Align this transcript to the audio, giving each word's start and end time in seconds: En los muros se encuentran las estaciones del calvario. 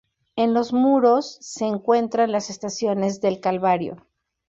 En 0.35 0.55
los 0.55 0.73
muros 0.73 1.37
se 1.41 1.63
encuentran 1.65 2.31
las 2.31 2.49
estaciones 2.49 3.21
del 3.21 3.39
calvario. 3.39 3.97